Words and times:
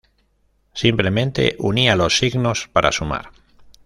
Simplemente 0.73 1.55
unían 1.59 1.99
los 1.99 2.17
signos 2.17 2.67
para 2.73 2.91
sumar. 2.91 3.29